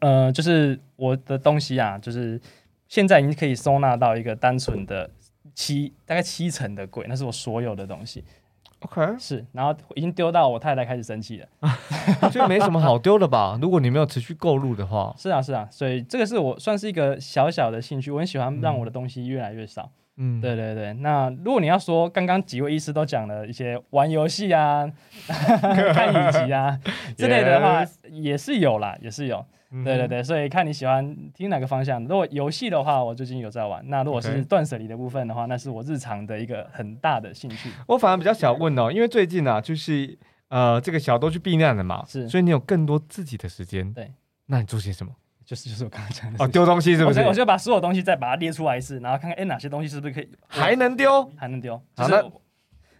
[0.00, 2.40] 呃，就是我的东西啊，就是
[2.88, 5.10] 现在已经可以收纳到一个单纯的
[5.54, 8.22] 七大概七成的柜，那是我所有的东西
[8.80, 11.48] ，OK，是，然后已经丢到我太太开始生气了。
[12.30, 13.58] 这没什么好丢的吧？
[13.60, 19.82] 如果你没有持续购入的话， 是啊，是啊，所以这个是我算是一个小小的兴趣，我很喜欢让我的东西越来越少。
[19.82, 19.90] 嗯，
[20.40, 24.90] 对对对，那如果你要说刚刚几位医师都讲了一些玩游戏啊、
[25.94, 26.78] 看影集啊
[27.16, 29.44] 之类的话，也是有啦，也是有。
[29.70, 32.02] 嗯对对对，所以看你喜欢听哪个方向。
[32.04, 37.68] 如果游戏的话，我最近有在玩；那如果是断舍离的部分的话，那是我日常的一个很大的兴趣。
[37.86, 43.92] 我反而比较想问哦，因为最近啊，就是呃，这个小都去避难了嘛，是所以你有更多自己的时间。
[43.92, 44.10] 对，
[44.46, 45.12] 那你做些什么？
[45.48, 47.46] 就是就是我刚才讲的哦，丢东西是不是我就？
[47.46, 51.24] 把所有东西再把它列出来一次，然后看看哎哪些东西是不是可以还能丢？
[51.38, 52.30] 还能丢，好是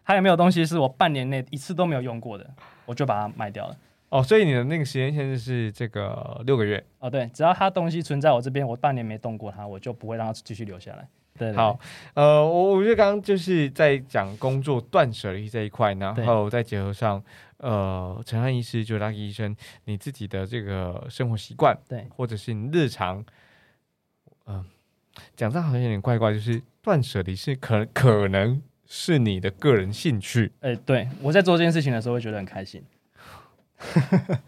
[0.03, 2.49] 还有没有东西是我半年内一次都没有用过的，
[2.87, 3.77] 我就把它卖掉了。
[4.09, 6.83] 哦，所以你的那个时间限制是这个六个月。
[7.01, 11.07] 哦，对，只要它东西存在我这边，我半年没动过它，我就不会让它继续留下来。
[11.39, 11.79] 对，对好，，
[12.15, 17.23] 呃，我我觉得刚刚就是在讲工作断舍离这一块，然后再结合上
[17.59, 23.25] 呃陈汉医师就 Lucky 医生你自己的这个生活习惯，对，或者是你日常，
[24.47, 24.65] 嗯、
[25.37, 32.83] 讲这好像有点怪怪，就是断舍离是可可能是你的个人兴趣，哎、对我在做这件事情的时候会觉得很开心。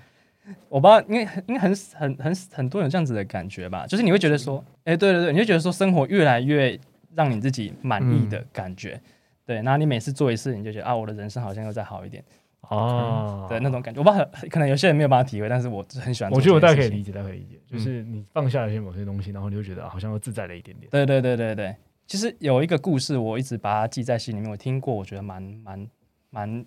[0.68, 6.76] 我不知道，因为应该很很很很多人有这样子的感觉吧，就是你会觉得说，哎、对对对，你会觉得说生活越来越
[7.14, 9.00] 让你自己满意的感觉，
[9.46, 12.24] 对，然后你每次做一次，你就觉得啊，我的人生好像又再好一点，
[12.70, 14.00] 哦对那种感觉。
[14.00, 16.60] 我不知道，可能有些人没有办法体会，但是我是很喜欢我觉得我。
[16.60, 20.88] 大概可以理解，大概可以理解，就是你放下了一些某些东西，然后你就觉得啊好像又自在了一点点。
[20.90, 25.88] 对对对对对，其实有一个故事，我一直把它记在心里面，我听过，我觉得蛮蛮
[26.30, 26.64] 蛮，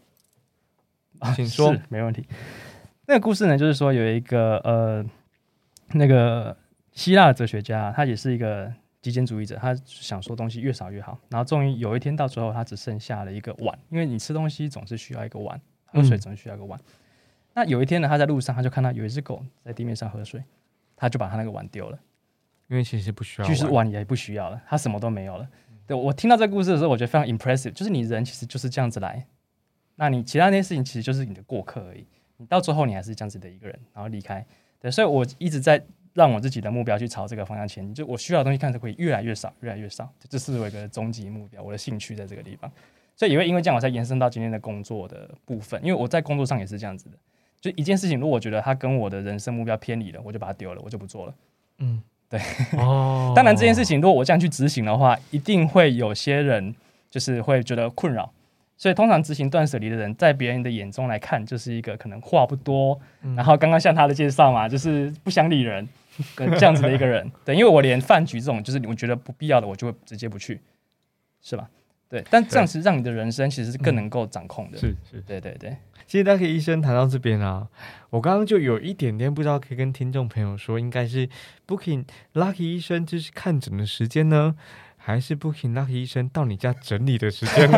[1.19, 2.25] 啊请说 没问题。
[3.05, 5.05] 那个故事呢，就是说有一个呃，
[5.93, 6.55] 那个
[6.93, 11.19] 希腊的哲学家，他也是一个极简主义者，他想说东西越少越好。
[11.29, 15.59] 然后终于有一天到最后，他只剩下了一个碗，因为你吃东西总是需要一个碗，
[15.93, 16.79] 喝水嗯总需要一个碗。
[17.53, 20.43] 那有一天呢，他在路上他就看到有一只狗在地面上喝水，
[20.95, 21.99] 他就把他那个碗丢了。
[22.69, 25.47] 因为其实不需要就是碗也不需要了，他什么都没有了。
[25.85, 29.27] 对我听到这个故事的时候，我觉得非常 impressive，就是你人其实就是这样子来，
[29.95, 34.43] 那你其他那些事情其实就是你的过客而已，你到最后你还是这样子的一个人，然后离开。
[34.79, 35.79] 对，所以我一直在
[36.13, 42.71] 让我自己的目标去朝这个方向前进，就我需要的东西看着会越来越少，越来越少，这是我一个终极目标，我的兴趣在这个地方。
[43.15, 47.17] 所以也会因为这样，我才延伸到今天的工作的部分，因为我在工作上也是这样子的，
[47.61, 51.33] 就一件事情，如果我觉得它跟我的人生目标偏离了，我就把它丢了，我就不做了。
[51.77, 52.01] 嗯，
[52.77, 56.73] 哦，当然，这件事情如果我这样去执行的话，一定会有些人
[57.09, 58.31] 就是会觉得困扰。
[58.75, 65.87] 所以，通常执行断舍离的人，在别人的眼中来看，就是一个可能话不多，嗯然后刚刚像他的介绍嘛，就是不想理人
[66.35, 67.31] 的这样子的一个人。
[67.45, 70.59] 对，因为我连饭局这种就是我觉得不必要的，我就会直接不去，
[71.41, 71.69] 是吧？
[72.13, 74.77] 对，但这样是让你的人生其实是更能够掌控的。
[74.77, 77.67] 是是，对对对，其实 Lucky 医生谈到这边啊，
[78.11, 81.27] 我刚刚就有一点点不知道可以跟听众朋友说，应该是
[81.65, 82.05] Booking
[82.35, 84.55] Lucky 医生就是看诊的时间呢，
[85.05, 87.77] 还是 Booking Lucky 医生到你家整理的时间呢？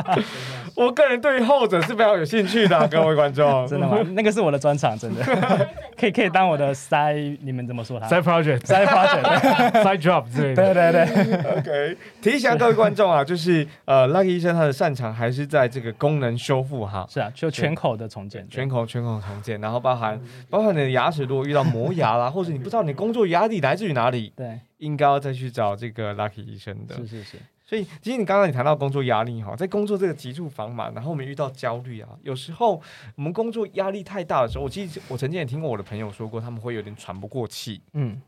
[0.74, 3.66] 我个人对于后者是非常有兴趣的啊、各位观众。
[3.68, 3.98] 真的吗？
[4.12, 5.22] 那个是我的专场，真的
[6.00, 10.74] 可以可以当我的 side，你们怎么说他 side project、side project？side job 之类的。
[10.74, 17.06] 对对对，OK，提醒一下各位观众啊，就是呃，Lucky 医生他的擅长还是在这个功能修复哈。
[17.10, 26.96] 是啊，就全口的重建，全口全口重建，然后包含包含你的牙齿，如果遇到磨牙啦，或者你不知道你工作压力来自于哪里，对，应该要再去找这个 Lucky 医生的。
[26.96, 32.80] 是是是，所以，其实你刚刚你谈到工作压力哈，在工作这个急促繁忙，然后我们遇到焦虑啊，有时候
[33.16, 37.80] 我们工作压力太大的时候，我其实我曾经也听过我的朋友说过，他们会有点喘不过气。
[37.94, 38.20] 嗯，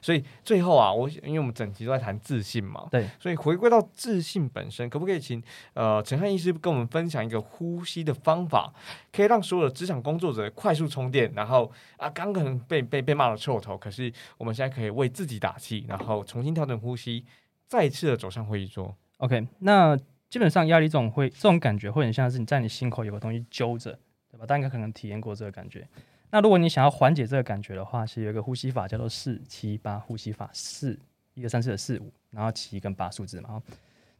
[0.00, 5.42] 所以最后啊，我因为我们整集都在谈自信嘛，对，所以回归到自信本身，可不可以请
[5.74, 8.72] 呃陈汉医师跟我们分享一个呼吸的方法，
[9.12, 17.24] 可以让所有的职场工作者快速充电，然后啊刚可能被被被骂了臭头，可是我们现在可以为自己打气，然后重新调整呼吸，
[17.66, 18.94] 再次的走上会议桌。
[19.18, 19.96] OK，那
[20.28, 23.98] 基本上压力这种会这种感觉会很像是你在你心口有个东西揪着，
[24.30, 24.46] 对吧？
[24.46, 25.86] 大家可能体验过这个感觉。
[26.30, 30.98] 那如果你想要缓解这个感觉的话，是有一个呼吸法叫做四七八呼吸法，四
[31.34, 33.50] 一二三四的四五，然后七跟八数字嘛。
[33.54, 33.62] 哦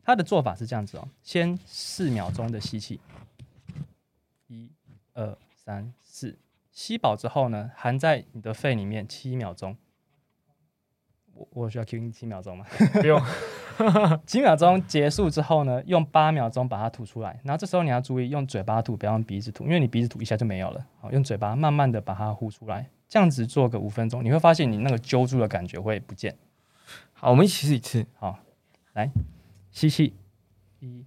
[0.02, 2.98] 它的做法是这样子哦，先四秒钟的吸气，
[4.48, 4.68] 一
[5.12, 6.36] 二三四，
[6.72, 9.76] 吸饱之后呢，含在你的肺里面七秒钟。
[11.40, 12.66] 我我需要 Q 你七秒钟吗？
[12.92, 13.20] 不用，
[14.26, 17.40] 几秒钟结束之后呢，用八秒钟把它吐出来。
[17.44, 20.86] 然后这时候你要注意用嘴巴吐，不要用鼻子吐，因为你鼻子吐一下就没有了。
[21.00, 26.36] 好，用嘴巴慢慢的把它呼出来，这样子做个五分钟，你会发现你那个揪住的感觉会不见。
[27.12, 28.06] 好，我们一起试一次。
[28.18, 28.38] 好，
[28.92, 29.10] 来
[29.70, 30.12] 吸气，
[30.80, 31.06] 一、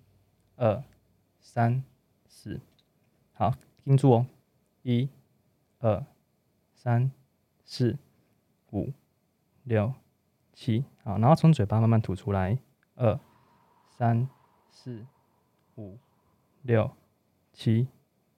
[0.56, 0.84] 二、
[1.42, 1.84] 三、
[2.28, 2.60] 四，
[3.34, 3.54] 好，
[3.84, 4.26] 盯住哦，
[4.82, 5.10] 一、
[5.80, 6.04] 二、
[6.74, 7.12] 三、
[7.66, 7.98] 四、
[8.72, 8.92] 五、
[9.64, 9.94] 六、
[10.54, 12.58] 七，好，然后从嘴巴慢慢吐出来，
[12.96, 13.20] 二、
[13.98, 14.28] 三、
[14.72, 15.06] 四、
[15.76, 15.98] 五、
[16.62, 16.90] 六、
[17.52, 17.88] 七、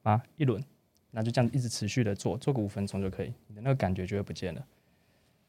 [0.02, 0.64] 八，一轮，
[1.12, 4.66] 那就这样一直持续的做，做个五分钟就可以，你的那个感觉就会不见了。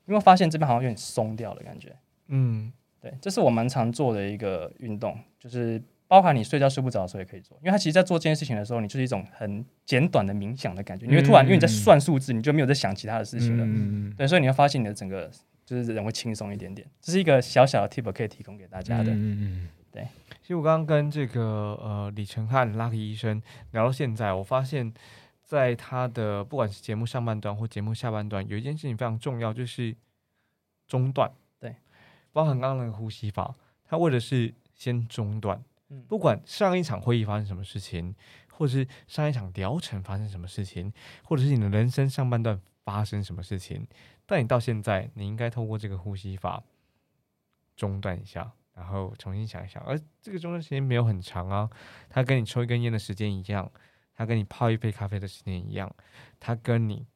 [0.07, 1.97] 因为发现这边好像有点松掉的感觉。
[2.29, 15.29] 嗯，对，这是我蛮常做的一个运动，就是包含你睡觉睡不着的时候也可以做，因为它其实在做这件事情的时候，你就是一种很简短的冥想的感觉，你会突然因为你在算数字，你就没有在想其他的事情了，嗯，对，所以你会发现你的整个
[15.67, 19.13] 就是人会轻松一点点，这是一个小小的 tip 可以提供给大家的。
[19.13, 20.07] 嗯嗯对
[20.43, 23.43] 其实我刚刚跟这个呃李成汉 Lucky 医生
[23.73, 24.95] 聊到现在，我发现，
[25.43, 29.97] 在他的不管是节目上半段或节目下半段，有一件事情非常重要，就是
[30.87, 31.31] 中断。
[31.59, 31.75] 对，
[32.33, 35.61] 包含刚刚那个呼吸法，他为的是先中断。
[35.89, 38.15] 嗯不管上一场会议发生什么事情，
[38.53, 40.93] 或者是上一场疗程发生什么事情，
[41.25, 43.87] 或者是你的人生上半段发生什么事情，
[44.27, 46.63] 但你到现在，你应该透过这个呼吸法
[47.77, 49.83] 中断一下，然后重新想一想。
[49.85, 51.71] 而这个中断时间没有很长啊，
[52.09, 53.71] 它跟你抽一根烟的时间一样，
[54.15, 55.95] 它跟你泡一杯咖啡的时间一样，
[56.41, 57.07] 它跟你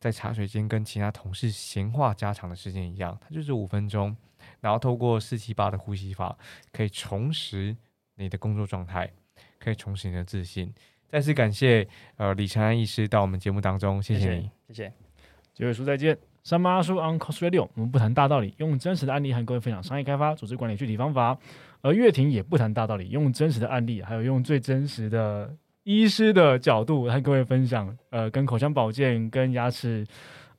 [0.00, 4.16] 在茶水间跟其他同事闲话家常的时间一样，它就是五分钟。
[4.60, 6.36] 然后透过四七八的呼吸法，
[6.72, 7.76] 可以重拾
[8.14, 9.10] 你的工作状态，
[9.58, 10.72] 可以重拾你的自信。
[11.08, 11.86] 再次感谢
[12.16, 14.50] 呃李长安医师到我们节目当中，谢谢你。
[14.68, 14.92] 谢谢。
[15.54, 16.35] 结尾书再见。
[16.46, 21.36] 三八叔 on cos radio，我们不谈大道理，用真实的案例和各位分享商业开发、组织管理具体方法。
[21.80, 30.06] 而月婷也不谈大道理，用真实的案例，还有用最真实的医师的角度和各位分享，呃，跟口腔保健、跟牙齿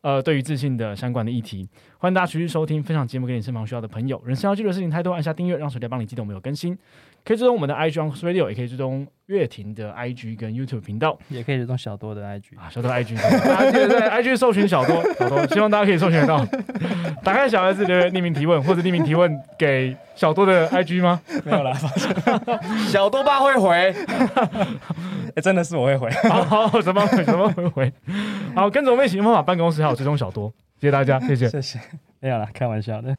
[0.01, 1.67] 呃对于自信的相关的议题。
[1.99, 4.21] 欢迎大家持续收听，分享节目给你身旁需要的朋友。
[4.25, 6.77] 人生要记录的事情太多，按下订阅，让手机帮你记得我们有更新。
[7.25, 12.57] 可以追踪我们的 IG on Radio，也可以追踪乐婷的 IG 跟 YouTube 频道也可以追踪小多的 IG。
[12.57, 16.45] 啊，小多 IG，大家记得在 IG 搜寻小多小多，希望大家可以搜寻得到。
[17.23, 21.19] 打开小孩子留言匿名提问，或者匿名提问给小多的 IG 吗？
[21.43, 21.73] 没有啦，
[22.87, 23.93] 小多爸会回，
[25.37, 26.09] 哎，真的是我会回。
[26.27, 27.93] 好 好，怎么回怎么回回？
[28.55, 31.47] 好，跟着我们一起用方法办公室，还有追踪小多，谢谢大家，谢谢。
[31.47, 31.79] 谢谢。
[32.19, 33.15] 没有了，开玩笑的。